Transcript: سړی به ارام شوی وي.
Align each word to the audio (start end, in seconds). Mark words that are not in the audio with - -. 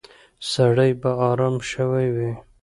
سړی 0.51 0.91
به 1.01 1.11
ارام 1.29 1.55
شوی 1.71 2.07
وي. 2.15 2.31